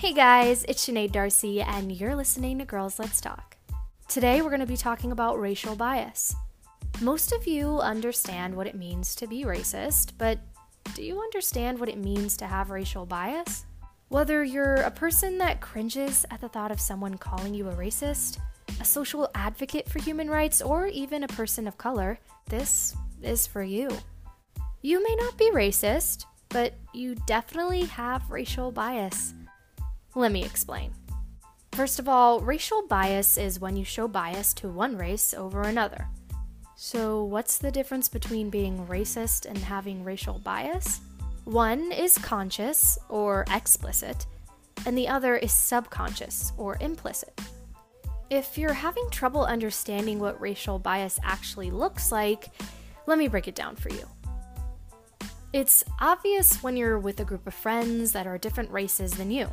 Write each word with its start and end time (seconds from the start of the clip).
Hey 0.00 0.14
guys, 0.14 0.64
it's 0.66 0.88
Sinead 0.88 1.12
Darcy, 1.12 1.60
and 1.60 1.92
you're 1.92 2.16
listening 2.16 2.56
to 2.58 2.64
Girls 2.64 2.98
Let's 2.98 3.20
Talk. 3.20 3.58
Today 4.08 4.40
we're 4.40 4.48
going 4.48 4.60
to 4.60 4.66
be 4.66 4.78
talking 4.78 5.12
about 5.12 5.38
racial 5.38 5.76
bias. 5.76 6.34
Most 7.02 7.32
of 7.32 7.46
you 7.46 7.78
understand 7.80 8.54
what 8.54 8.66
it 8.66 8.74
means 8.74 9.14
to 9.16 9.26
be 9.26 9.44
racist, 9.44 10.12
but 10.16 10.38
do 10.94 11.02
you 11.02 11.20
understand 11.20 11.78
what 11.78 11.90
it 11.90 11.98
means 11.98 12.38
to 12.38 12.46
have 12.46 12.70
racial 12.70 13.04
bias? 13.04 13.66
Whether 14.08 14.42
you're 14.42 14.76
a 14.76 14.90
person 14.90 15.36
that 15.36 15.60
cringes 15.60 16.24
at 16.30 16.40
the 16.40 16.48
thought 16.48 16.72
of 16.72 16.80
someone 16.80 17.18
calling 17.18 17.52
you 17.52 17.68
a 17.68 17.74
racist, 17.74 18.38
a 18.80 18.86
social 18.86 19.28
advocate 19.34 19.86
for 19.86 20.00
human 20.00 20.30
rights, 20.30 20.62
or 20.62 20.86
even 20.86 21.24
a 21.24 21.28
person 21.28 21.68
of 21.68 21.76
color, 21.76 22.18
this 22.46 22.96
is 23.20 23.46
for 23.46 23.62
you. 23.62 23.90
You 24.80 25.04
may 25.04 25.14
not 25.16 25.36
be 25.36 25.50
racist, 25.50 26.24
but 26.48 26.72
you 26.94 27.16
definitely 27.26 27.82
have 27.82 28.30
racial 28.30 28.72
bias. 28.72 29.34
Let 30.14 30.32
me 30.32 30.44
explain. 30.44 30.92
First 31.72 31.98
of 32.00 32.08
all, 32.08 32.40
racial 32.40 32.86
bias 32.88 33.38
is 33.38 33.60
when 33.60 33.76
you 33.76 33.84
show 33.84 34.08
bias 34.08 34.52
to 34.54 34.68
one 34.68 34.96
race 34.96 35.32
over 35.32 35.62
another. 35.62 36.08
So, 36.74 37.24
what's 37.24 37.58
the 37.58 37.70
difference 37.70 38.08
between 38.08 38.50
being 38.50 38.86
racist 38.86 39.46
and 39.46 39.56
having 39.56 40.02
racial 40.02 40.38
bias? 40.38 41.00
One 41.44 41.92
is 41.92 42.18
conscious 42.18 42.98
or 43.08 43.44
explicit, 43.50 44.26
and 44.84 44.98
the 44.98 45.06
other 45.06 45.36
is 45.36 45.52
subconscious 45.52 46.52
or 46.56 46.76
implicit. 46.80 47.38
If 48.30 48.58
you're 48.58 48.72
having 48.72 49.08
trouble 49.10 49.44
understanding 49.44 50.18
what 50.18 50.40
racial 50.40 50.78
bias 50.78 51.20
actually 51.22 51.70
looks 51.70 52.10
like, 52.10 52.48
let 53.06 53.18
me 53.18 53.28
break 53.28 53.46
it 53.46 53.54
down 53.54 53.76
for 53.76 53.90
you. 53.90 54.06
It's 55.52 55.84
obvious 56.00 56.62
when 56.62 56.76
you're 56.76 56.98
with 56.98 57.20
a 57.20 57.24
group 57.24 57.46
of 57.46 57.54
friends 57.54 58.12
that 58.12 58.26
are 58.26 58.38
different 58.38 58.70
races 58.70 59.12
than 59.12 59.30
you. 59.30 59.48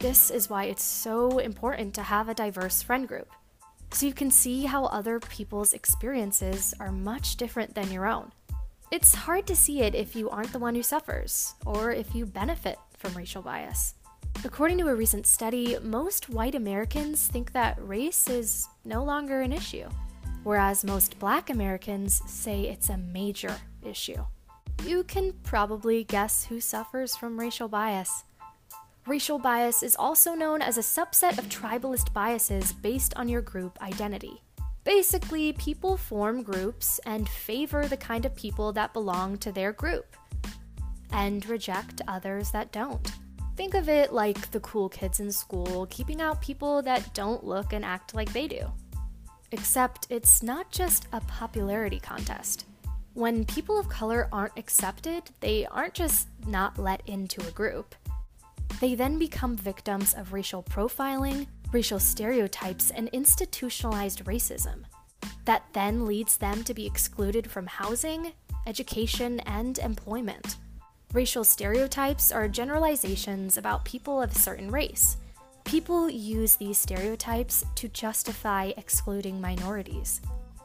This 0.00 0.30
is 0.30 0.48
why 0.48 0.64
it's 0.64 0.84
so 0.84 1.38
important 1.38 1.92
to 1.94 2.02
have 2.02 2.28
a 2.28 2.34
diverse 2.34 2.82
friend 2.82 3.08
group, 3.08 3.28
so 3.90 4.06
you 4.06 4.12
can 4.12 4.30
see 4.30 4.64
how 4.64 4.84
other 4.84 5.18
people's 5.18 5.72
experiences 5.72 6.72
are 6.78 6.92
much 6.92 7.36
different 7.36 7.74
than 7.74 7.90
your 7.90 8.06
own. 8.06 8.30
It's 8.92 9.12
hard 9.12 9.48
to 9.48 9.56
see 9.56 9.82
it 9.82 9.96
if 9.96 10.14
you 10.14 10.30
aren't 10.30 10.52
the 10.52 10.60
one 10.60 10.76
who 10.76 10.84
suffers, 10.84 11.54
or 11.66 11.90
if 11.90 12.14
you 12.14 12.26
benefit 12.26 12.78
from 12.96 13.12
racial 13.14 13.42
bias. 13.42 13.94
According 14.44 14.78
to 14.78 14.88
a 14.88 14.94
recent 14.94 15.26
study, 15.26 15.76
most 15.82 16.28
white 16.28 16.54
Americans 16.54 17.26
think 17.26 17.50
that 17.52 17.76
race 17.80 18.28
is 18.28 18.68
no 18.84 19.02
longer 19.02 19.40
an 19.40 19.52
issue, 19.52 19.88
whereas 20.44 20.84
most 20.84 21.18
black 21.18 21.50
Americans 21.50 22.22
say 22.24 22.68
it's 22.68 22.88
a 22.88 22.96
major 22.96 23.56
issue. 23.82 24.24
You 24.84 25.02
can 25.02 25.32
probably 25.42 26.04
guess 26.04 26.44
who 26.44 26.60
suffers 26.60 27.16
from 27.16 27.38
racial 27.38 27.66
bias. 27.66 28.22
Racial 29.08 29.38
bias 29.38 29.82
is 29.82 29.96
also 29.96 30.34
known 30.34 30.60
as 30.60 30.76
a 30.76 30.82
subset 30.82 31.38
of 31.38 31.48
tribalist 31.48 32.12
biases 32.12 32.74
based 32.74 33.14
on 33.16 33.26
your 33.26 33.40
group 33.40 33.80
identity. 33.80 34.42
Basically, 34.84 35.54
people 35.54 35.96
form 35.96 36.42
groups 36.42 37.00
and 37.06 37.26
favor 37.26 37.86
the 37.86 37.96
kind 37.96 38.26
of 38.26 38.36
people 38.36 38.70
that 38.74 38.92
belong 38.92 39.38
to 39.38 39.50
their 39.50 39.72
group, 39.72 40.14
and 41.10 41.48
reject 41.48 42.02
others 42.06 42.50
that 42.50 42.70
don't. 42.70 43.12
Think 43.56 43.72
of 43.72 43.88
it 43.88 44.12
like 44.12 44.50
the 44.50 44.60
cool 44.60 44.90
kids 44.90 45.20
in 45.20 45.32
school 45.32 45.86
keeping 45.86 46.20
out 46.20 46.42
people 46.42 46.82
that 46.82 47.14
don't 47.14 47.42
look 47.42 47.72
and 47.72 47.86
act 47.86 48.14
like 48.14 48.34
they 48.34 48.46
do. 48.46 48.70
Except 49.52 50.06
it's 50.10 50.42
not 50.42 50.70
just 50.70 51.08
a 51.14 51.20
popularity 51.22 51.98
contest. 51.98 52.66
When 53.14 53.46
people 53.46 53.78
of 53.80 53.88
color 53.88 54.28
aren't 54.30 54.58
accepted, 54.58 55.22
they 55.40 55.64
aren't 55.64 55.94
just 55.94 56.28
not 56.46 56.78
let 56.78 57.00
into 57.06 57.40
a 57.48 57.50
group. 57.52 57.94
They 58.80 58.94
then 58.94 59.18
become 59.18 59.56
victims 59.56 60.14
of 60.14 60.32
racial 60.32 60.62
profiling, 60.62 61.46
racial 61.72 61.98
stereotypes, 61.98 62.90
and 62.90 63.08
institutionalized 63.08 64.24
racism. 64.24 64.84
That 65.44 65.64
then 65.72 66.06
leads 66.06 66.36
them 66.36 66.62
to 66.64 66.74
be 66.74 66.86
excluded 66.86 67.50
from 67.50 67.66
housing, 67.66 68.32
education, 68.66 69.40
and 69.40 69.78
employment. 69.78 70.56
Racial 71.12 71.42
stereotypes 71.42 72.30
are 72.30 72.48
generalizations 72.48 73.56
about 73.56 73.84
people 73.84 74.22
of 74.22 74.30
a 74.30 74.38
certain 74.38 74.70
race. 74.70 75.16
People 75.64 76.08
use 76.08 76.56
these 76.56 76.78
stereotypes 76.78 77.64
to 77.74 77.88
justify 77.88 78.72
excluding 78.76 79.40
minorities. 79.40 80.20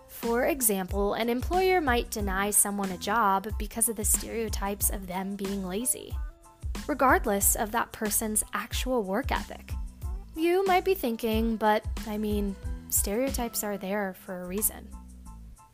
For 0.07 0.45
example, 0.45 1.15
an 1.15 1.29
employer 1.29 1.81
might 1.81 2.11
deny 2.11 2.51
someone 2.51 2.91
a 2.91 2.97
job 2.97 3.47
because 3.57 3.89
of 3.89 3.95
the 3.95 4.05
stereotypes 4.05 4.89
of 4.89 5.07
them 5.07 5.35
being 5.35 5.65
lazy 5.67 6.13
regardless 6.87 7.55
of 7.55 7.71
that 7.71 7.91
person's 7.91 8.43
actual 8.53 9.03
work 9.03 9.31
ethic. 9.31 9.71
You 10.35 10.65
might 10.65 10.85
be 10.85 10.93
thinking, 10.95 11.57
but 11.57 11.85
I 12.07 12.17
mean, 12.17 12.55
stereotypes 12.89 13.63
are 13.63 13.77
there 13.77 14.15
for 14.25 14.41
a 14.41 14.47
reason. 14.47 14.87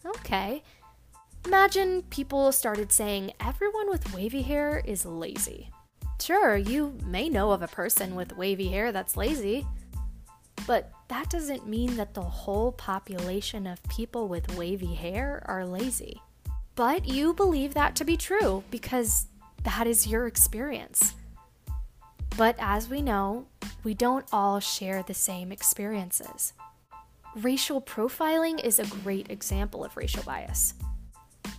Okay. 0.05 0.63
Imagine 1.45 2.03
people 2.09 2.51
started 2.51 2.91
saying 2.91 3.31
everyone 3.39 3.89
with 3.89 4.13
wavy 4.13 4.41
hair 4.41 4.81
is 4.85 5.05
lazy. 5.05 5.69
Sure, 6.21 6.57
you 6.57 6.97
may 7.05 7.29
know 7.29 7.51
of 7.51 7.61
a 7.61 7.67
person 7.67 8.13
with 8.13 8.35
wavy 8.35 8.67
hair 8.67 8.91
that's 8.91 9.15
lazy, 9.15 9.65
but 10.67 10.91
that 11.07 11.29
doesn't 11.29 11.67
mean 11.67 11.95
that 11.95 12.13
the 12.13 12.21
whole 12.21 12.73
population 12.73 13.65
of 13.65 13.81
people 13.83 14.27
with 14.27 14.55
wavy 14.57 14.93
hair 14.93 15.41
are 15.45 15.65
lazy. 15.65 16.21
But 16.75 17.07
you 17.07 17.33
believe 17.33 17.73
that 17.73 17.95
to 17.95 18.05
be 18.05 18.17
true 18.17 18.63
because 18.69 19.27
that 19.63 19.87
is 19.87 20.07
your 20.07 20.27
experience. 20.27 21.13
But 22.37 22.55
as 22.59 22.89
we 22.89 23.01
know, 23.01 23.47
we 23.83 23.93
don't 23.93 24.25
all 24.31 24.59
share 24.59 25.03
the 25.03 25.13
same 25.13 25.51
experiences. 25.51 26.53
Racial 27.35 27.81
profiling 27.81 28.63
is 28.63 28.79
a 28.79 28.85
great 29.03 29.29
example 29.29 29.83
of 29.83 29.95
racial 29.95 30.23
bias. 30.23 30.73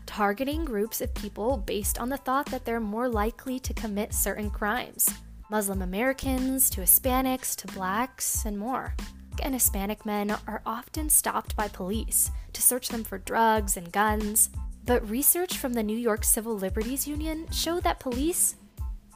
Targeting 0.06 0.64
groups 0.64 1.00
of 1.00 1.14
people 1.14 1.56
based 1.58 1.98
on 1.98 2.08
the 2.08 2.16
thought 2.16 2.46
that 2.46 2.64
they're 2.64 2.80
more 2.80 3.08
likely 3.08 3.60
to 3.60 3.74
commit 3.74 4.12
certain 4.12 4.50
crimes 4.50 5.08
Muslim 5.50 5.82
Americans, 5.82 6.70
to 6.70 6.80
Hispanics, 6.80 7.56
to 7.56 7.66
blacks, 7.68 8.44
and 8.44 8.56
more. 8.56 8.94
And 9.42 9.52
Hispanic 9.52 10.06
men 10.06 10.30
are 10.46 10.62
often 10.64 11.10
stopped 11.10 11.56
by 11.56 11.66
police 11.66 12.30
to 12.52 12.62
search 12.62 12.88
them 12.88 13.02
for 13.02 13.18
drugs 13.18 13.76
and 13.76 13.90
guns, 13.90 14.50
but 14.90 15.08
research 15.08 15.58
from 15.58 15.72
the 15.72 15.84
New 15.84 15.96
York 15.96 16.24
Civil 16.24 16.58
Liberties 16.58 17.06
Union 17.06 17.46
showed 17.52 17.84
that 17.84 18.00
police 18.00 18.56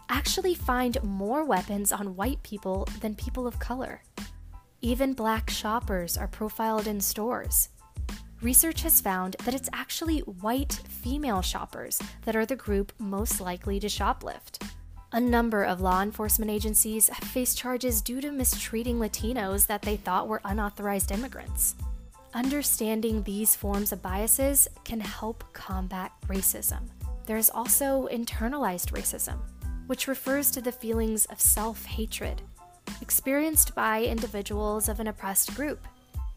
actually 0.08 0.54
find 0.54 1.02
more 1.02 1.44
weapons 1.44 1.90
on 1.90 2.14
white 2.14 2.40
people 2.44 2.86
than 3.00 3.12
people 3.16 3.44
of 3.44 3.58
color. 3.58 4.00
Even 4.82 5.14
black 5.14 5.50
shoppers 5.50 6.16
are 6.16 6.28
profiled 6.28 6.86
in 6.86 7.00
stores. 7.00 7.70
Research 8.40 8.82
has 8.82 9.00
found 9.00 9.34
that 9.44 9.52
it's 9.52 9.68
actually 9.72 10.20
white 10.20 10.74
female 10.88 11.42
shoppers 11.42 12.00
that 12.22 12.36
are 12.36 12.46
the 12.46 12.54
group 12.54 12.92
most 13.00 13.40
likely 13.40 13.80
to 13.80 13.88
shoplift. 13.88 14.64
A 15.10 15.20
number 15.20 15.64
of 15.64 15.80
law 15.80 16.02
enforcement 16.02 16.52
agencies 16.52 17.08
have 17.08 17.28
faced 17.28 17.58
charges 17.58 18.00
due 18.00 18.20
to 18.20 18.30
mistreating 18.30 19.00
Latinos 19.00 19.66
that 19.66 19.82
they 19.82 19.96
thought 19.96 20.28
were 20.28 20.40
unauthorized 20.44 21.10
immigrants. 21.10 21.74
Understanding 22.34 23.22
these 23.22 23.54
forms 23.54 23.92
of 23.92 24.02
biases 24.02 24.66
can 24.82 24.98
help 24.98 25.44
combat 25.52 26.10
racism. 26.26 26.88
There 27.26 27.36
is 27.36 27.48
also 27.48 28.08
internalized 28.10 28.90
racism, 28.90 29.38
which 29.86 30.08
refers 30.08 30.50
to 30.50 30.60
the 30.60 30.72
feelings 30.72 31.26
of 31.26 31.40
self 31.40 31.84
hatred 31.84 32.42
experienced 33.00 33.72
by 33.76 34.02
individuals 34.02 34.88
of 34.88 34.98
an 34.98 35.06
oppressed 35.06 35.54
group. 35.54 35.86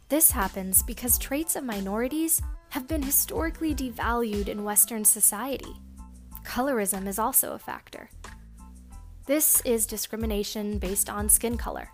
This 0.08 0.30
happens 0.30 0.84
because 0.84 1.18
traits 1.18 1.56
of 1.56 1.64
minorities 1.64 2.44
have 2.70 2.88
been 2.88 3.02
historically 3.02 3.74
devalued 3.74 4.50
in 4.50 4.64
Western 4.64 5.04
society. 5.04 5.82
Colorism 6.46 7.08
is 7.08 7.18
also 7.18 7.54
a 7.54 7.60
factor. 7.60 8.12
This 9.26 9.62
is 9.62 9.88
discrimination 9.88 10.78
based 10.78 11.10
on 11.10 11.28
skin 11.28 11.58
color. 11.58 11.90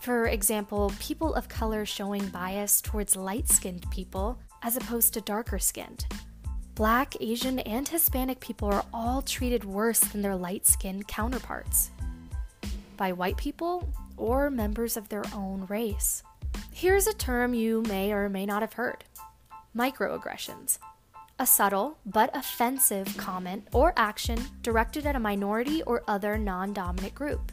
For 0.00 0.28
example, 0.28 0.90
people 0.98 1.34
of 1.34 1.50
color 1.50 1.84
showing 1.84 2.26
bias 2.28 2.80
towards 2.80 3.16
light 3.16 3.50
skinned 3.50 3.84
people 3.90 4.40
as 4.62 4.74
opposed 4.76 5.12
to 5.12 5.20
darker 5.20 5.58
skinned. 5.58 6.06
Black, 6.74 7.14
Asian, 7.20 7.58
and 7.60 7.86
Hispanic 7.86 8.40
people 8.40 8.68
are 8.68 8.86
all 8.94 9.20
treated 9.20 9.62
worse 9.66 10.00
than 10.00 10.22
their 10.22 10.36
light 10.36 10.66
skinned 10.66 11.06
counterparts 11.06 11.90
by 12.96 13.12
white 13.12 13.36
people 13.36 13.92
or 14.16 14.50
members 14.50 14.96
of 14.96 15.10
their 15.10 15.24
own 15.34 15.66
race. 15.68 16.22
Here's 16.72 17.06
a 17.06 17.12
term 17.12 17.52
you 17.52 17.82
may 17.82 18.10
or 18.10 18.30
may 18.30 18.46
not 18.46 18.62
have 18.62 18.72
heard 18.72 19.04
microaggressions. 19.76 20.78
A 21.38 21.46
subtle 21.46 21.98
but 22.06 22.34
offensive 22.34 23.14
comment 23.18 23.68
or 23.74 23.92
action 23.98 24.38
directed 24.62 25.04
at 25.04 25.16
a 25.16 25.20
minority 25.20 25.82
or 25.82 26.02
other 26.08 26.38
non 26.38 26.72
dominant 26.72 27.14
group 27.14 27.52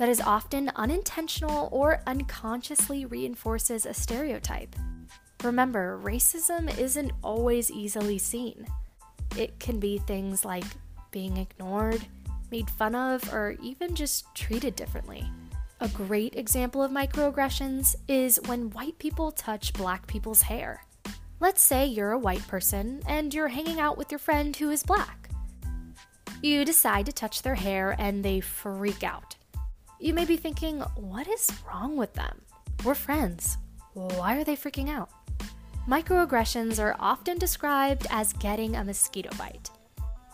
that 0.00 0.08
is 0.08 0.22
often 0.22 0.72
unintentional 0.76 1.68
or 1.70 2.00
unconsciously 2.06 3.04
reinforces 3.04 3.84
a 3.84 3.92
stereotype. 3.92 4.74
Remember, 5.44 6.00
racism 6.02 6.74
isn't 6.78 7.12
always 7.22 7.70
easily 7.70 8.16
seen. 8.16 8.66
It 9.36 9.60
can 9.60 9.78
be 9.78 9.98
things 9.98 10.42
like 10.42 10.64
being 11.10 11.36
ignored, 11.36 12.00
made 12.50 12.70
fun 12.70 12.94
of, 12.94 13.30
or 13.30 13.56
even 13.62 13.94
just 13.94 14.24
treated 14.34 14.74
differently. 14.74 15.30
A 15.80 15.88
great 15.88 16.34
example 16.34 16.82
of 16.82 16.90
microaggressions 16.90 17.94
is 18.08 18.40
when 18.46 18.70
white 18.70 18.98
people 18.98 19.30
touch 19.30 19.74
black 19.74 20.06
people's 20.06 20.40
hair. 20.40 20.82
Let's 21.40 21.60
say 21.60 21.84
you're 21.84 22.12
a 22.12 22.18
white 22.18 22.48
person 22.48 23.02
and 23.06 23.34
you're 23.34 23.48
hanging 23.48 23.78
out 23.78 23.98
with 23.98 24.10
your 24.10 24.18
friend 24.18 24.56
who 24.56 24.70
is 24.70 24.82
black. 24.82 25.28
You 26.42 26.64
decide 26.64 27.04
to 27.04 27.12
touch 27.12 27.42
their 27.42 27.56
hair 27.56 27.94
and 27.98 28.24
they 28.24 28.40
freak 28.40 29.04
out. 29.04 29.36
You 30.02 30.14
may 30.14 30.24
be 30.24 30.38
thinking, 30.38 30.80
what 30.96 31.28
is 31.28 31.52
wrong 31.68 31.94
with 31.94 32.14
them? 32.14 32.40
We're 32.86 32.94
friends. 32.94 33.58
Why 33.92 34.38
are 34.38 34.44
they 34.44 34.56
freaking 34.56 34.88
out? 34.88 35.10
Microaggressions 35.86 36.82
are 36.82 36.96
often 36.98 37.36
described 37.36 38.06
as 38.08 38.32
getting 38.32 38.76
a 38.76 38.84
mosquito 38.84 39.28
bite. 39.36 39.68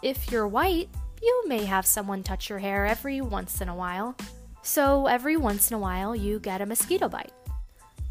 If 0.04 0.30
you're 0.30 0.46
white, 0.46 0.88
you 1.20 1.48
may 1.48 1.64
have 1.64 1.84
someone 1.84 2.22
touch 2.22 2.48
your 2.48 2.60
hair 2.60 2.86
every 2.86 3.20
once 3.20 3.60
in 3.60 3.68
a 3.68 3.74
while. 3.74 4.16
So, 4.62 5.06
every 5.06 5.36
once 5.36 5.72
in 5.72 5.76
a 5.76 5.80
while, 5.80 6.14
you 6.14 6.38
get 6.38 6.60
a 6.60 6.66
mosquito 6.66 7.08
bite. 7.08 7.32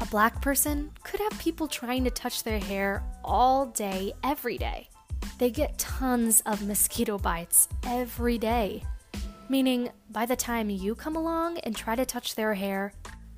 A 0.02 0.06
black 0.06 0.42
person 0.42 0.90
could 1.04 1.20
have 1.20 1.38
people 1.38 1.68
trying 1.68 2.04
to 2.04 2.10
touch 2.10 2.42
their 2.42 2.58
hair 2.58 3.02
all 3.24 3.64
day, 3.64 4.12
every 4.22 4.58
day. 4.58 4.90
They 5.38 5.50
get 5.50 5.78
tons 5.78 6.42
of 6.44 6.66
mosquito 6.66 7.16
bites 7.16 7.68
every 7.86 8.36
day. 8.36 8.82
Meaning, 9.48 9.90
by 10.10 10.26
the 10.26 10.36
time 10.36 10.70
you 10.70 10.94
come 10.94 11.14
along 11.14 11.58
and 11.58 11.76
try 11.76 11.94
to 11.94 12.04
touch 12.04 12.34
their 12.34 12.54
hair, 12.54 12.92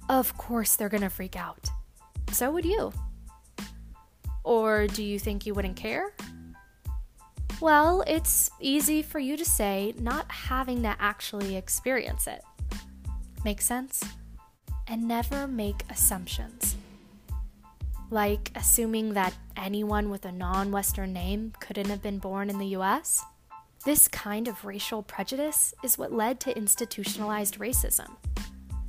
of 0.09 0.37
course 0.39 0.77
they're 0.77 0.89
gonna 0.89 1.11
freak 1.11 1.37
out. 1.37 1.69
So 2.33 2.51
would 2.51 2.65
you. 2.65 2.93
Or 4.43 4.87
do 4.87 5.03
you 5.03 5.19
think 5.19 5.45
you 5.45 5.53
wouldn't 5.53 5.77
care? 5.77 6.15
Well, 7.61 8.05
it's 8.07 8.51
easy 8.61 9.03
for 9.03 9.19
you 9.19 9.37
to 9.37 9.45
say, 9.45 9.95
not 9.99 10.31
having 10.31 10.83
to 10.83 10.97
actually 10.99 11.57
experience 11.57 12.27
it. 12.27 12.43
Make 13.45 13.61
sense? 13.61 14.03
And 14.87 15.07
never 15.07 15.47
make 15.47 15.83
assumptions. 15.91 16.77
Like 18.11 18.51
assuming 18.55 19.13
that 19.15 19.35
anyone 19.57 20.09
with 20.09 20.25
a 20.25 20.33
non 20.33 20.71
Western 20.71 21.13
name 21.13 21.53
couldn't 21.61 21.91
have 21.91 22.03
been 22.03 22.19
born 22.19 22.49
in 22.49 22.59
the 22.59 22.77
US? 22.79 23.23
This 23.89 24.07
kind 24.07 24.49
of 24.49 24.67
racial 24.67 25.03
prejudice 25.03 25.73
is 25.83 25.97
what 25.97 26.13
led 26.13 26.41
to 26.41 26.55
institutionalized 26.55 27.59
racism. 27.59 28.17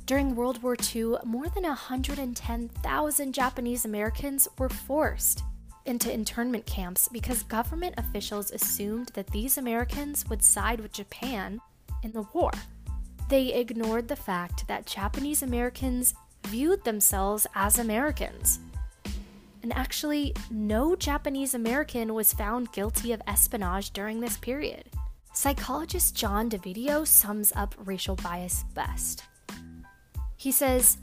During 0.04 0.36
World 0.36 0.62
War 0.62 0.76
II, 0.94 1.14
more 1.24 1.48
than 1.48 1.62
110,000 1.62 3.32
Japanese 3.32 3.86
Americans 3.86 4.46
were 4.58 4.68
forced 4.68 5.42
into 5.86 6.12
internment 6.12 6.66
camps 6.66 7.08
because 7.10 7.44
government 7.44 7.94
officials 7.96 8.50
assumed 8.50 9.10
that 9.14 9.28
these 9.28 9.56
Americans 9.56 10.28
would 10.28 10.42
side 10.42 10.80
with 10.80 10.92
Japan 10.92 11.62
in 12.02 12.12
the 12.12 12.26
war. 12.34 12.50
They 13.30 13.54
ignored 13.54 14.06
the 14.06 14.16
fact 14.16 14.68
that 14.68 14.84
Japanese 14.84 15.42
Americans 15.42 16.12
viewed 16.46 16.84
themselves 16.84 17.46
as 17.54 17.78
Americans. 17.78 18.60
And 19.62 19.72
actually, 19.74 20.34
no 20.50 20.96
Japanese 20.96 21.54
American 21.54 22.14
was 22.14 22.32
found 22.32 22.72
guilty 22.72 23.12
of 23.12 23.20
espionage 23.26 23.90
during 23.90 24.20
this 24.20 24.36
period. 24.38 24.84
Psychologist 25.32 26.16
John 26.16 26.48
Dovidio 26.48 27.06
sums 27.06 27.52
up 27.54 27.74
racial 27.84 28.16
bias 28.16 28.64
best. 28.74 29.24
He 30.36 30.50
says, 30.50 30.98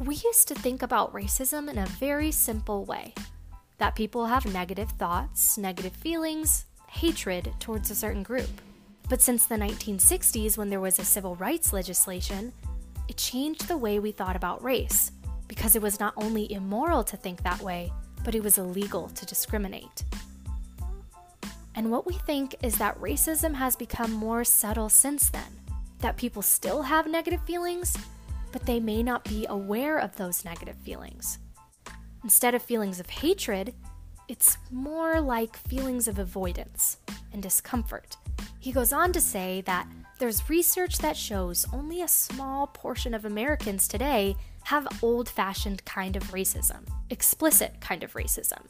We 0.00 0.14
used 0.14 0.48
to 0.48 0.54
think 0.54 0.82
about 0.82 1.12
racism 1.12 1.68
in 1.68 1.78
a 1.78 1.86
very 1.86 2.30
simple 2.30 2.84
way 2.84 3.12
that 3.78 3.96
people 3.96 4.26
have 4.26 4.50
negative 4.52 4.90
thoughts, 4.92 5.58
negative 5.58 5.92
feelings, 5.92 6.66
hatred 6.88 7.52
towards 7.58 7.90
a 7.90 7.94
certain 7.94 8.22
group. 8.22 8.48
But 9.08 9.20
since 9.20 9.46
the 9.46 9.56
1960s, 9.56 10.56
when 10.56 10.70
there 10.70 10.80
was 10.80 10.98
a 10.98 11.04
civil 11.04 11.36
rights 11.36 11.72
legislation, 11.72 12.52
it 13.08 13.16
changed 13.16 13.68
the 13.68 13.76
way 13.76 13.98
we 13.98 14.12
thought 14.12 14.36
about 14.36 14.64
race 14.64 15.12
because 15.48 15.76
it 15.76 15.82
was 15.82 16.00
not 16.00 16.14
only 16.16 16.52
immoral 16.52 17.04
to 17.04 17.16
think 17.16 17.42
that 17.42 17.60
way, 17.60 17.92
but 18.24 18.34
it 18.34 18.42
was 18.42 18.58
illegal 18.58 19.08
to 19.10 19.26
discriminate. 19.26 20.04
And 21.74 21.90
what 21.90 22.06
we 22.06 22.14
think 22.14 22.54
is 22.62 22.78
that 22.78 23.00
racism 23.00 23.54
has 23.54 23.76
become 23.76 24.12
more 24.12 24.44
subtle 24.44 24.88
since 24.88 25.28
then, 25.28 25.60
that 26.00 26.16
people 26.16 26.42
still 26.42 26.82
have 26.82 27.06
negative 27.06 27.42
feelings, 27.42 27.96
but 28.52 28.64
they 28.66 28.80
may 28.80 29.02
not 29.02 29.24
be 29.24 29.46
aware 29.48 29.98
of 29.98 30.16
those 30.16 30.44
negative 30.44 30.76
feelings. 30.76 31.38
Instead 32.24 32.54
of 32.54 32.62
feelings 32.62 32.98
of 32.98 33.10
hatred, 33.10 33.74
it's 34.28 34.58
more 34.70 35.20
like 35.20 35.56
feelings 35.56 36.08
of 36.08 36.18
avoidance 36.18 36.96
and 37.32 37.42
discomfort 37.42 38.16
he 38.66 38.72
goes 38.72 38.92
on 38.92 39.12
to 39.12 39.20
say 39.20 39.60
that 39.60 39.86
there's 40.18 40.50
research 40.50 40.98
that 40.98 41.16
shows 41.16 41.66
only 41.72 42.02
a 42.02 42.08
small 42.08 42.66
portion 42.66 43.14
of 43.14 43.24
Americans 43.24 43.86
today 43.86 44.34
have 44.66 44.88
old 45.00 45.28
fashioned 45.28 45.84
kind 45.84 46.16
of 46.16 46.24
racism, 46.32 46.80
explicit 47.10 47.80
kind 47.80 48.02
of 48.02 48.14
racism. 48.14 48.60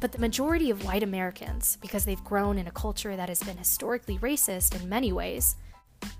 But 0.00 0.12
the 0.12 0.20
majority 0.20 0.70
of 0.70 0.84
white 0.84 1.02
Americans, 1.02 1.76
because 1.82 2.04
they've 2.04 2.22
grown 2.22 2.56
in 2.56 2.68
a 2.68 2.70
culture 2.70 3.16
that 3.16 3.28
has 3.28 3.42
been 3.42 3.56
historically 3.56 4.16
racist 4.18 4.80
in 4.80 4.88
many 4.88 5.12
ways, 5.12 5.56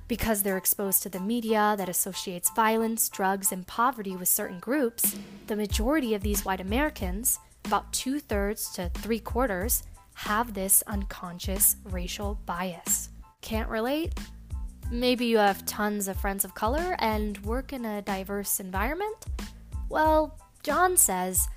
because 0.08 0.42
they're 0.42 0.56
exposed 0.56 1.04
to 1.04 1.08
the 1.08 1.20
media 1.20 1.76
that 1.78 1.88
associates 1.88 2.50
violence, 2.56 3.08
drugs, 3.08 3.52
and 3.52 3.64
poverty 3.68 4.16
with 4.16 4.26
certain 4.26 4.58
groups, 4.58 5.14
the 5.46 5.54
majority 5.54 6.14
of 6.14 6.22
these 6.22 6.44
white 6.44 6.60
Americans, 6.60 7.38
about 7.66 7.92
two 7.92 8.18
thirds 8.18 8.72
to 8.72 8.90
three 8.94 9.20
quarters, 9.20 9.84
have 10.14 10.54
this 10.54 10.82
unconscious 10.88 11.76
racial 11.84 12.40
bias. 12.46 13.10
Can't 13.42 13.68
relate? 13.68 14.12
Maybe 14.90 15.26
you 15.26 15.38
have 15.38 15.64
tons 15.66 16.08
of 16.08 16.20
friends 16.20 16.44
of 16.44 16.54
color 16.54 16.96
and 16.98 17.38
work 17.44 17.72
in 17.72 17.84
a 17.84 18.02
diverse 18.02 18.60
environment? 18.60 19.26
Well, 19.88 20.38
John 20.62 20.96
says 20.96 21.48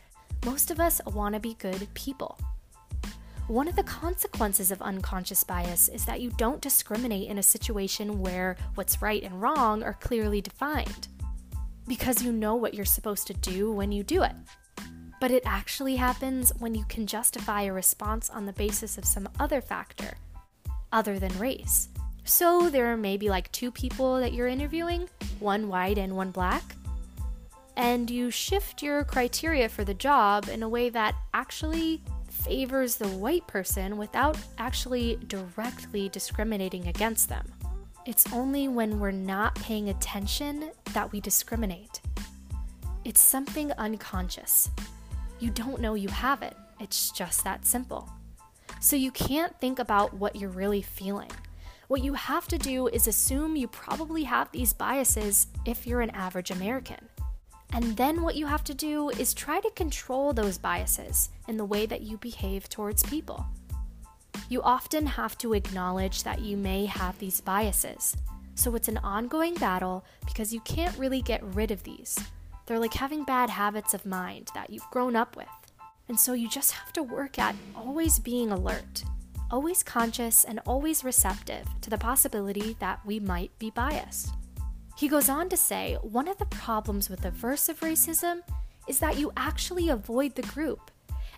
most 0.46 0.72
of 0.72 0.80
us 0.80 1.02
want 1.06 1.34
to 1.34 1.40
be 1.40 1.56
good 1.56 1.88
people. 1.94 2.40
One 3.48 3.68
of 3.68 3.76
the 3.76 3.84
consequences 3.84 4.72
of 4.72 4.82
unconscious 4.82 5.44
bias 5.44 5.88
is 5.88 6.06
that 6.06 6.20
you 6.20 6.32
don't 6.32 6.62
discriminate 6.62 7.30
in 7.30 7.38
a 7.38 7.44
situation 7.44 8.20
where 8.20 8.58
what's 8.76 9.02
right 9.02 9.24
and 9.24 9.42
wrong 9.42 9.84
are 9.84 9.94
clearly 9.94 10.42
defined. 10.42 11.08
Because 11.88 12.22
you 12.22 12.34
know 12.34 12.56
what 12.56 12.74
you're 12.74 12.86
supposed 12.86 13.28
to 13.28 13.34
do 13.34 13.72
when 13.72 13.92
you 13.92 14.04
do 14.04 14.24
it. 14.24 14.34
But 15.22 15.32
it 15.32 15.44
actually 15.46 15.96
happens 15.96 16.52
when 16.60 16.76
you 16.76 16.84
can 16.90 17.08
justify 17.08 17.62
a 17.64 17.74
response 17.74 18.30
on 18.30 18.46
the 18.46 18.54
basis 18.54 18.98
of 18.98 19.06
some 19.06 19.30
other 19.40 19.62
factor, 19.62 20.18
other 20.92 21.18
than 21.18 21.38
race. 21.40 21.88
So 22.28 22.70
there 22.70 22.96
may 22.98 23.18
be 23.18 23.30
like 23.30 23.52
two 23.52 23.72
people 23.72 24.20
that 24.20 24.34
you're 24.34 24.48
interviewing, 24.48 25.10
one 25.40 25.70
white 25.70 25.98
and 25.98 26.16
one 26.16 26.32
black, 26.32 26.64
and 27.76 28.10
you 28.10 28.30
shift 28.30 28.84
your 28.84 29.04
criteria 29.04 29.70
for 29.70 29.84
the 29.84 29.94
job 29.94 30.50
in 30.50 30.62
a 30.62 30.70
way 30.70 30.90
that 30.90 31.16
actually 31.34 32.04
favors 32.30 32.98
the 32.98 33.08
white 33.08 33.48
person 33.48 33.98
without 33.98 34.38
actually 34.58 35.18
directly 35.28 36.10
discriminating 36.10 36.88
against 36.88 37.30
them. 37.30 37.46
It's 38.06 38.32
only 38.34 38.68
when 38.68 39.00
we're 39.00 39.12
not 39.12 39.56
paying 39.56 39.90
attention 39.90 40.72
that 40.94 41.12
we 41.12 41.22
discriminate. 41.22 42.02
It's 43.06 43.22
something 43.22 43.72
unconscious 43.74 44.70
you 45.40 45.52
don't 45.52 45.82
know 45.82 45.94
you 45.94 46.10
have 46.10 46.42
it. 46.42 46.56
It's 46.80 47.12
just 47.12 47.44
that 47.44 47.66
simple. 47.66 48.10
So 48.80 48.96
you 48.96 49.12
can't 49.12 49.58
think 49.60 49.80
about 49.80 50.14
what 50.14 50.36
you're 50.36 50.50
really 50.50 50.82
feeling. 50.82 51.32
What 51.88 52.04
you 52.04 52.16
have 52.16 52.50
to 52.50 52.58
do 52.58 52.88
is 52.88 53.08
assume 53.08 53.56
you 53.56 53.70
probably 53.70 54.26
have 54.26 54.52
these 54.52 54.74
biases 54.74 55.48
if 55.66 55.88
you're 55.88 56.02
an 56.02 56.10
average 56.10 56.52
American. 56.52 57.08
And 57.72 57.96
then 57.96 58.22
what 58.22 58.36
you 58.36 58.46
have 58.46 58.64
to 58.66 58.74
do 58.74 59.10
is 59.10 59.34
try 59.34 59.62
to 59.62 59.72
control 59.72 60.34
those 60.34 60.58
biases 60.58 61.30
in 61.48 61.56
the 61.56 61.64
way 61.64 61.86
that 61.86 62.02
you 62.02 62.18
behave 62.18 62.68
towards 62.68 63.04
people. 63.04 63.46
You 64.50 64.62
often 64.64 65.06
have 65.06 65.38
to 65.38 65.54
acknowledge 65.54 66.24
that 66.24 66.42
you 66.42 66.58
may 66.58 66.86
have 66.88 67.18
these 67.20 67.40
biases. 67.40 68.18
So 68.56 68.76
it's 68.76 68.90
an 68.90 68.98
ongoing 68.98 69.56
battle 69.56 70.04
because 70.26 70.54
you 70.54 70.60
can't 70.62 70.98
really 70.98 71.22
get 71.22 71.42
rid 71.56 71.72
of 71.72 71.84
these. 71.84 72.18
They're 72.66 72.80
like 72.80 72.96
having 72.96 73.24
bad 73.24 73.50
habits 73.50 73.94
of 73.94 74.06
mind 74.06 74.50
that 74.56 74.70
you've 74.70 74.90
grown 74.92 75.16
up 75.16 75.38
with. 75.38 75.48
And 76.10 76.20
so 76.20 76.34
you 76.34 76.50
just 76.50 76.74
have 76.74 76.92
to 76.94 77.04
work 77.04 77.40
at 77.40 77.56
always 77.76 78.20
being 78.20 78.52
alert, 78.52 79.04
always 79.52 79.84
conscious, 79.84 80.44
and 80.44 80.60
always 80.66 81.04
receptive 81.04 81.66
to 81.82 81.90
the 81.90 81.98
possibility 81.98 82.76
that 82.80 83.06
we 83.06 83.20
might 83.20 83.52
be 83.60 83.70
biased. 83.70 84.34
He 84.98 85.08
goes 85.08 85.30
on 85.30 85.50
to 85.50 85.58
say 85.58 85.98
one 86.02 86.28
of 86.28 86.38
the 86.38 86.46
problems 86.46 87.10
with 87.10 87.22
aversive 87.22 87.80
racism 87.80 88.42
is 88.88 89.00
that 89.00 89.18
you 89.18 89.32
actually 89.38 89.90
avoid 89.90 90.36
the 90.36 90.42
group. 90.44 90.92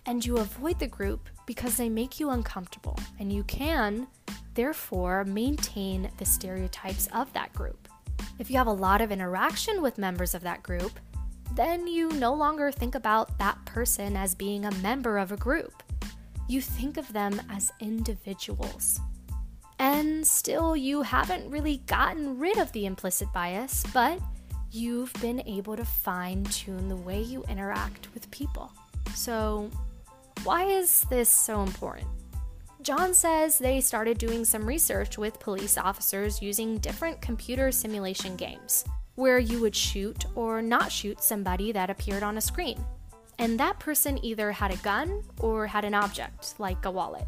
And 0.06 0.24
you 0.24 0.38
avoid 0.38 0.78
the 0.78 0.86
group 0.86 1.28
because 1.44 1.76
they 1.76 1.90
make 1.90 2.18
you 2.18 2.30
uncomfortable, 2.30 2.98
and 3.18 3.30
you 3.30 3.44
can, 3.44 4.06
therefore, 4.54 5.24
maintain 5.24 6.10
the 6.16 6.24
stereotypes 6.24 7.06
of 7.12 7.30
that 7.34 7.52
group. 7.52 7.86
If 8.38 8.50
you 8.50 8.56
have 8.56 8.66
a 8.66 8.72
lot 8.72 9.02
of 9.02 9.12
interaction 9.12 9.82
with 9.82 9.98
members 9.98 10.34
of 10.34 10.40
that 10.42 10.62
group, 10.62 10.98
then 11.54 11.86
you 11.86 12.08
no 12.12 12.32
longer 12.32 12.72
think 12.72 12.94
about 12.94 13.38
that 13.38 13.62
person 13.66 14.16
as 14.16 14.34
being 14.34 14.64
a 14.64 14.74
member 14.76 15.18
of 15.18 15.32
a 15.32 15.36
group. 15.36 15.82
You 16.50 16.60
think 16.60 16.96
of 16.96 17.12
them 17.12 17.40
as 17.48 17.70
individuals. 17.78 18.98
And 19.78 20.26
still, 20.26 20.74
you 20.74 21.02
haven't 21.02 21.48
really 21.48 21.76
gotten 21.86 22.40
rid 22.40 22.58
of 22.58 22.72
the 22.72 22.86
implicit 22.86 23.32
bias, 23.32 23.84
but 23.94 24.18
you've 24.72 25.12
been 25.20 25.46
able 25.46 25.76
to 25.76 25.84
fine 25.84 26.42
tune 26.42 26.88
the 26.88 26.96
way 26.96 27.22
you 27.22 27.44
interact 27.48 28.12
with 28.14 28.28
people. 28.32 28.72
So, 29.14 29.70
why 30.42 30.64
is 30.64 31.02
this 31.02 31.28
so 31.28 31.62
important? 31.62 32.08
John 32.82 33.14
says 33.14 33.56
they 33.56 33.80
started 33.80 34.18
doing 34.18 34.44
some 34.44 34.66
research 34.66 35.18
with 35.18 35.38
police 35.38 35.78
officers 35.78 36.42
using 36.42 36.78
different 36.78 37.22
computer 37.22 37.70
simulation 37.70 38.34
games, 38.34 38.84
where 39.14 39.38
you 39.38 39.60
would 39.60 39.76
shoot 39.76 40.24
or 40.34 40.62
not 40.62 40.90
shoot 40.90 41.22
somebody 41.22 41.70
that 41.70 41.90
appeared 41.90 42.24
on 42.24 42.38
a 42.38 42.40
screen. 42.40 42.84
And 43.40 43.58
that 43.58 43.78
person 43.78 44.22
either 44.22 44.52
had 44.52 44.70
a 44.70 44.76
gun 44.76 45.22
or 45.40 45.66
had 45.66 45.86
an 45.86 45.94
object, 45.94 46.56
like 46.58 46.84
a 46.84 46.90
wallet. 46.90 47.24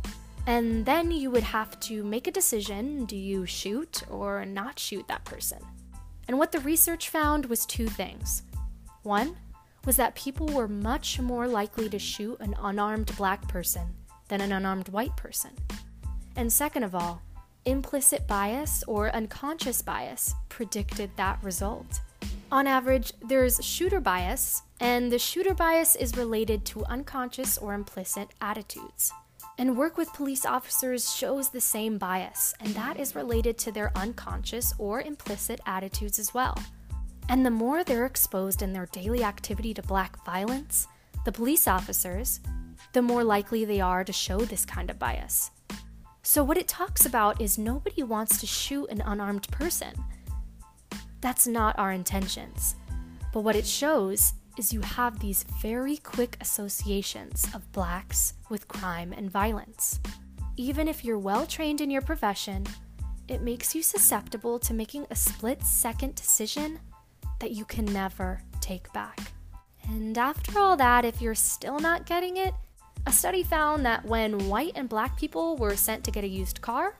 And 0.46 0.84
then 0.84 1.10
you 1.10 1.30
would 1.30 1.42
have 1.42 1.80
to 1.80 2.04
make 2.04 2.26
a 2.26 2.30
decision 2.30 3.06
do 3.06 3.16
you 3.16 3.46
shoot 3.46 4.02
or 4.10 4.44
not 4.44 4.78
shoot 4.78 5.08
that 5.08 5.24
person? 5.24 5.58
And 6.28 6.38
what 6.38 6.52
the 6.52 6.60
research 6.60 7.08
found 7.08 7.46
was 7.46 7.64
two 7.64 7.86
things. 7.86 8.42
One 9.04 9.38
was 9.86 9.96
that 9.96 10.14
people 10.14 10.48
were 10.48 10.68
much 10.68 11.18
more 11.18 11.48
likely 11.48 11.88
to 11.88 11.98
shoot 11.98 12.38
an 12.40 12.54
unarmed 12.60 13.16
black 13.16 13.48
person 13.48 13.94
than 14.28 14.42
an 14.42 14.52
unarmed 14.52 14.90
white 14.90 15.16
person. 15.16 15.52
And 16.36 16.52
second 16.52 16.82
of 16.82 16.94
all, 16.94 17.22
implicit 17.64 18.26
bias 18.26 18.84
or 18.86 19.08
unconscious 19.16 19.80
bias 19.80 20.34
predicted 20.50 21.10
that 21.16 21.42
result. 21.42 22.02
On 22.52 22.66
average, 22.66 23.14
there's 23.22 23.64
shooter 23.64 23.98
bias, 23.98 24.60
and 24.78 25.10
the 25.10 25.18
shooter 25.18 25.54
bias 25.54 25.96
is 25.96 26.18
related 26.18 26.66
to 26.66 26.84
unconscious 26.84 27.56
or 27.56 27.72
implicit 27.72 28.28
attitudes. 28.42 29.10
And 29.56 29.74
work 29.74 29.96
with 29.96 30.12
police 30.12 30.44
officers 30.44 31.14
shows 31.14 31.48
the 31.48 31.62
same 31.62 31.96
bias, 31.96 32.52
and 32.60 32.74
that 32.74 33.00
is 33.00 33.16
related 33.16 33.56
to 33.56 33.72
their 33.72 33.90
unconscious 33.96 34.74
or 34.76 35.00
implicit 35.00 35.62
attitudes 35.64 36.18
as 36.18 36.34
well. 36.34 36.54
And 37.30 37.46
the 37.46 37.50
more 37.50 37.84
they're 37.84 38.04
exposed 38.04 38.60
in 38.60 38.74
their 38.74 38.86
daily 38.92 39.24
activity 39.24 39.72
to 39.72 39.82
black 39.82 40.22
violence, 40.22 40.88
the 41.24 41.32
police 41.32 41.66
officers, 41.66 42.40
the 42.92 43.00
more 43.00 43.24
likely 43.24 43.64
they 43.64 43.80
are 43.80 44.04
to 44.04 44.12
show 44.12 44.40
this 44.40 44.66
kind 44.66 44.90
of 44.90 44.98
bias. 44.98 45.52
So, 46.22 46.44
what 46.44 46.58
it 46.58 46.68
talks 46.68 47.06
about 47.06 47.40
is 47.40 47.56
nobody 47.56 48.02
wants 48.02 48.38
to 48.40 48.46
shoot 48.46 48.90
an 48.90 49.00
unarmed 49.00 49.48
person. 49.50 49.94
That's 51.22 51.46
not 51.46 51.78
our 51.78 51.92
intentions. 51.92 52.74
But 53.32 53.40
what 53.40 53.56
it 53.56 53.66
shows 53.66 54.34
is 54.58 54.72
you 54.72 54.82
have 54.82 55.18
these 55.18 55.44
very 55.62 55.96
quick 55.96 56.36
associations 56.40 57.46
of 57.54 57.72
blacks 57.72 58.34
with 58.50 58.68
crime 58.68 59.14
and 59.16 59.30
violence. 59.30 60.00
Even 60.56 60.88
if 60.88 61.04
you're 61.04 61.18
well 61.18 61.46
trained 61.46 61.80
in 61.80 61.90
your 61.90 62.02
profession, 62.02 62.66
it 63.28 63.40
makes 63.40 63.74
you 63.74 63.82
susceptible 63.82 64.58
to 64.58 64.74
making 64.74 65.06
a 65.10 65.16
split 65.16 65.62
second 65.62 66.14
decision 66.14 66.78
that 67.40 67.52
you 67.52 67.64
can 67.64 67.86
never 67.86 68.42
take 68.60 68.92
back. 68.92 69.18
And 69.88 70.18
after 70.18 70.58
all 70.58 70.76
that, 70.76 71.04
if 71.04 71.22
you're 71.22 71.34
still 71.34 71.78
not 71.78 72.04
getting 72.04 72.36
it, 72.36 72.52
a 73.06 73.12
study 73.12 73.42
found 73.42 73.86
that 73.86 74.04
when 74.04 74.48
white 74.48 74.72
and 74.74 74.88
black 74.88 75.16
people 75.16 75.56
were 75.56 75.76
sent 75.76 76.04
to 76.04 76.10
get 76.10 76.24
a 76.24 76.28
used 76.28 76.60
car, 76.60 76.94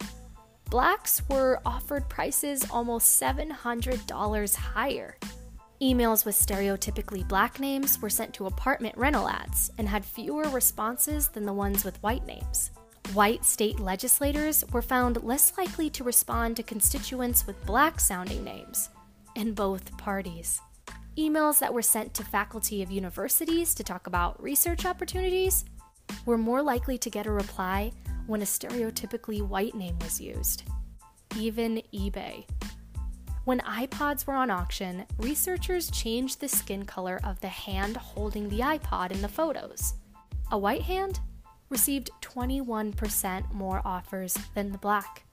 blacks 0.72 1.20
were 1.28 1.60
offered 1.66 2.08
prices 2.08 2.64
almost 2.70 3.20
$700 3.20 4.54
higher. 4.56 5.18
Emails 5.82 6.24
with 6.24 6.34
stereotypically 6.34 7.28
black 7.28 7.60
names 7.60 8.00
were 8.00 8.08
sent 8.08 8.32
to 8.32 8.46
apartment 8.46 8.96
rental 8.96 9.28
ads 9.28 9.70
and 9.76 9.86
had 9.86 10.02
fewer 10.02 10.44
responses 10.44 11.28
than 11.28 11.44
the 11.44 11.52
ones 11.52 11.84
with 11.84 12.02
white 12.02 12.26
names. 12.26 12.70
White 13.12 13.44
state 13.44 13.80
legislators 13.80 14.64
were 14.72 14.80
found 14.80 15.22
less 15.22 15.52
likely 15.58 15.90
to 15.90 16.04
respond 16.04 16.56
to 16.56 16.62
constituents 16.62 17.46
with 17.46 17.66
black 17.66 18.00
sounding 18.00 18.42
names 18.42 18.88
in 19.34 19.52
both 19.52 19.94
parties. 19.98 20.58
Emails 21.18 21.58
that 21.58 21.74
were 21.74 21.82
sent 21.82 22.14
to 22.14 22.24
faculty 22.24 22.82
of 22.82 22.90
universities 22.90 23.74
to 23.74 23.84
talk 23.84 24.06
about 24.06 24.42
research 24.42 24.86
opportunities 24.86 25.66
were 26.24 26.38
more 26.38 26.62
likely 26.62 26.96
to 26.96 27.10
get 27.10 27.26
a 27.26 27.30
reply 27.30 27.92
when 28.26 28.42
a 28.42 28.46
stereotypically 28.46 29.46
white 29.46 29.74
name 29.74 29.98
was 30.00 30.20
used. 30.20 30.64
Even 31.36 31.82
eBay. 31.94 32.44
When 33.44 33.58
iPods 33.60 34.26
were 34.26 34.34
on 34.34 34.50
auction, 34.50 35.04
researchers 35.18 35.90
changed 35.90 36.40
the 36.40 36.48
skin 36.48 36.84
color 36.84 37.20
of 37.24 37.40
the 37.40 37.48
hand 37.48 37.96
holding 37.96 38.48
the 38.48 38.60
iPod 38.60 39.10
in 39.10 39.20
the 39.20 39.28
photos. 39.28 39.94
A 40.52 40.58
white 40.58 40.82
hand 40.82 41.18
received 41.68 42.10
21% 42.20 43.52
more 43.52 43.82
offers 43.84 44.36
than 44.54 44.70
the 44.70 44.78
black. 44.78 45.24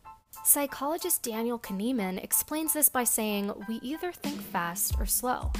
Psychologist 0.43 1.21
Daniel 1.21 1.59
Kahneman 1.59 2.23
explains 2.23 2.73
this 2.73 2.89
by 2.89 3.03
saying 3.03 3.51
we 3.67 3.75
either 3.83 4.11
think 4.11 4.41
fast 4.41 4.95
or 4.99 5.05
slow. 5.05 5.51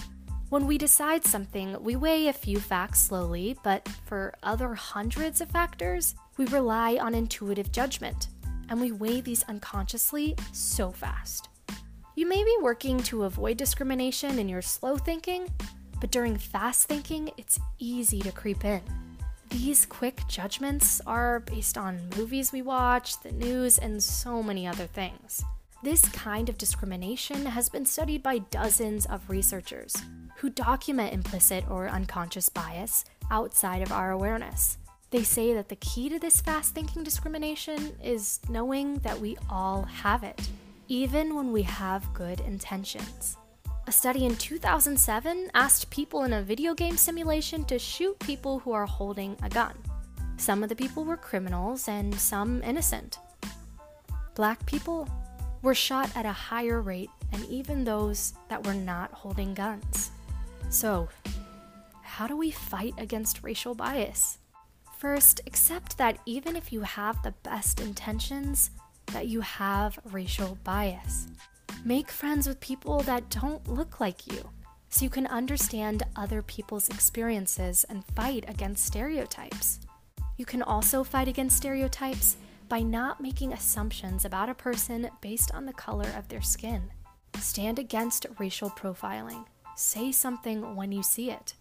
When 0.50 0.66
we 0.66 0.80
decide 0.80 1.26
something, 1.26 1.78
we 1.84 1.96
weigh 1.96 2.28
a 2.28 2.34
few 2.34 2.60
facts 2.60 3.02
slowly, 3.02 3.58
but 3.64 3.88
for 4.06 4.34
other 4.42 4.74
hundreds 4.74 5.42
of 5.42 5.52
factors, 5.52 6.16
we 6.40 6.46
rely 6.46 6.96
on 6.96 7.14
intuitive 7.14 7.70
judgment, 7.70 8.30
and 8.70 8.80
we 8.80 8.94
weigh 8.94 9.20
these 9.20 9.44
unconsciously 9.50 10.34
so 10.54 10.90
fast. 10.90 11.50
You 12.16 12.30
may 12.30 12.42
be 12.42 12.58
working 12.62 12.98
to 13.04 13.26
avoid 13.26 13.58
discrimination 13.58 14.40
in 14.40 14.48
your 14.48 14.62
slow 14.62 14.96
thinking, 14.96 15.54
but 16.00 16.12
during 16.12 16.38
fast 16.38 16.88
thinking, 16.88 17.30
it's 17.36 17.60
easy 17.78 18.22
to 18.22 18.32
creep 18.32 18.64
in. 18.64 18.82
These 19.50 19.86
quick 19.86 20.22
judgments 20.30 21.02
are 21.06 21.42
based 21.42 21.78
on 21.78 22.08
movies 22.16 22.54
we 22.54 22.62
watch, 22.62 23.20
the 23.20 23.34
news, 23.34 23.78
and 23.78 24.02
so 24.02 24.42
many 24.42 24.66
other 24.66 24.88
things. 24.88 25.44
This 25.84 26.08
kind 26.08 26.48
of 26.48 26.58
discrimination 26.58 27.46
has 27.48 27.68
been 27.68 27.86
studied 27.86 28.24
by 28.24 28.38
dozens 28.38 29.06
of 29.08 29.30
researchers 29.30 29.94
who 30.38 30.50
document 30.50 31.14
implicit 31.14 31.70
or 31.70 31.90
unconscious 31.90 32.48
bias 32.48 33.04
outside 33.30 33.82
of 33.82 33.92
our 33.92 34.12
awareness. 34.12 34.78
They 35.12 35.24
say 35.24 35.54
that 35.54 35.70
the 35.70 35.76
key 35.78 36.08
to 36.10 36.20
this 36.20 36.40
fast 36.40 36.76
thinking 36.76 37.04
discrimination 37.04 37.96
is 38.04 38.40
knowing 38.48 39.00
that 39.00 39.20
we 39.20 39.38
all 39.50 39.84
have 39.84 40.24
it, 40.24 40.50
even 40.88 41.36
when 41.36 41.52
we 41.52 41.64
have 41.64 42.14
good 42.14 42.42
intentions. 42.42 43.36
A 43.88 43.92
study 43.92 44.26
in 44.26 44.36
2007 44.36 45.50
asked 45.56 45.90
people 45.90 46.24
in 46.24 46.34
a 46.34 46.44
video 46.44 46.76
game 46.76 46.96
simulation 46.96 47.66
to 47.66 47.80
shoot 47.80 48.20
people 48.20 48.60
who 48.60 48.72
are 48.72 48.86
holding 48.86 49.36
a 49.42 49.50
gun. 49.50 49.74
Some 50.38 50.62
of 50.62 50.70
the 50.70 50.76
people 50.76 51.04
were 51.04 51.18
criminals 51.18 51.88
and 51.88 52.14
some 52.14 52.62
innocent. 52.62 53.18
Black 54.36 54.64
people 54.68 55.10
were 55.64 55.74
shot 55.74 56.16
at 56.16 56.28
a 56.28 56.32
higher 56.32 56.82
rate, 56.82 57.10
and 57.32 57.44
even 57.48 57.84
those 57.84 58.34
that 58.48 58.66
were 58.66 58.76
not 58.76 59.12
holding 59.12 59.56
guns. 59.56 60.12
So, 60.70 61.10
how 62.04 62.28
do 62.28 62.38
we 62.38 62.52
fight 62.52 62.94
against 63.00 63.44
racial 63.44 63.74
bias? 63.74 64.38
First, 65.00 65.40
accept 65.48 65.98
that 65.98 66.20
even 66.26 66.58
if 66.58 66.74
you 66.74 66.82
have 66.82 67.24
the 67.24 67.34
best 67.44 67.80
intentions, 67.80 68.72
that 69.14 69.30
you 69.30 69.40
have 69.40 69.98
racial 70.12 70.58
bias. 70.66 71.28
Make 71.86 72.12
friends 72.12 72.46
with 72.46 72.60
people 72.60 73.00
that 73.04 73.30
don't 73.30 73.66
look 73.66 74.02
like 74.02 74.28
you 74.28 74.50
so 74.90 75.06
you 75.06 75.10
can 75.10 75.26
understand 75.28 76.04
other 76.18 76.42
people's 76.42 76.90
experiences 76.90 77.86
and 77.88 78.04
fight 78.14 78.44
against 78.50 78.86
stereotypes. 78.86 79.80
You 80.36 80.44
can 80.44 80.62
also 80.62 81.06
fight 81.06 81.30
against 81.30 81.56
stereotypes 81.56 82.36
by 82.68 82.82
not 82.82 83.22
making 83.22 83.54
assumptions 83.54 84.26
about 84.26 84.50
a 84.50 84.54
person 84.54 85.10
based 85.22 85.54
on 85.54 85.66
the 85.66 85.72
color 85.72 86.10
of 86.18 86.28
their 86.28 86.42
skin. 86.42 86.92
Stand 87.40 87.80
against 87.80 88.26
racial 88.38 88.70
profiling. 88.70 89.46
Say 89.78 90.12
something 90.12 90.76
when 90.76 90.92
you 90.92 91.04
see 91.04 91.32
it. 91.32 91.54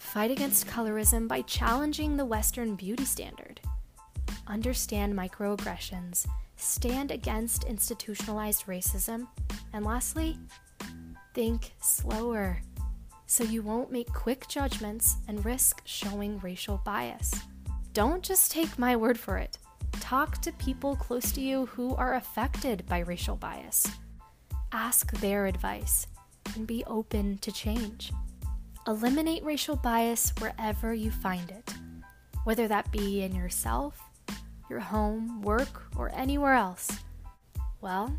Fight 0.00 0.32
against 0.32 0.66
colorism 0.66 1.28
by 1.28 1.42
challenging 1.42 2.16
the 2.16 2.24
Western 2.24 2.74
beauty 2.74 3.04
standard. 3.04 3.60
Understand 4.48 5.14
microaggressions. 5.14 6.26
Stand 6.56 7.12
against 7.12 7.62
institutionalized 7.64 8.66
racism. 8.66 9.28
And 9.72 9.84
lastly, 9.84 10.36
think 11.32 11.74
slower 11.80 12.60
so 13.26 13.44
you 13.44 13.62
won't 13.62 13.92
make 13.92 14.12
quick 14.12 14.48
judgments 14.48 15.18
and 15.28 15.44
risk 15.44 15.82
showing 15.84 16.40
racial 16.40 16.78
bias. 16.84 17.32
Don't 17.92 18.24
just 18.24 18.50
take 18.50 18.76
my 18.78 18.96
word 18.96 19.18
for 19.18 19.38
it. 19.38 19.58
Talk 20.00 20.40
to 20.42 20.50
people 20.52 20.96
close 20.96 21.30
to 21.32 21.40
you 21.40 21.66
who 21.66 21.94
are 21.94 22.14
affected 22.14 22.84
by 22.86 23.00
racial 23.00 23.36
bias. 23.36 23.86
Ask 24.72 25.12
their 25.20 25.46
advice 25.46 26.08
and 26.56 26.66
be 26.66 26.82
open 26.86 27.38
to 27.38 27.52
change. 27.52 28.10
Eliminate 28.86 29.44
racial 29.44 29.76
bias 29.76 30.32
wherever 30.38 30.94
you 30.94 31.10
find 31.10 31.50
it, 31.50 31.74
whether 32.44 32.66
that 32.66 32.90
be 32.90 33.22
in 33.22 33.34
yourself, 33.34 34.00
your 34.68 34.80
home, 34.80 35.42
work, 35.42 35.82
or 35.96 36.10
anywhere 36.14 36.54
else. 36.54 36.90
Well, 37.80 38.14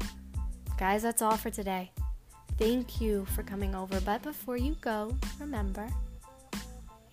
guys, 0.77 1.01
that's 1.01 1.21
all 1.21 1.37
for 1.37 1.49
today. 1.49 1.91
Thank 2.57 3.01
you 3.01 3.25
for 3.25 3.41
coming 3.41 3.73
over, 3.73 3.99
but 4.01 4.21
before 4.21 4.57
you 4.57 4.75
go, 4.81 5.17
remember 5.39 5.87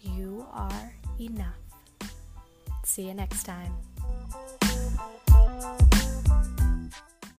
you 0.00 0.46
are 0.52 0.92
enough. 1.18 1.56
See 2.84 3.08
you 3.08 3.14
next 3.14 3.44
time. 3.44 3.72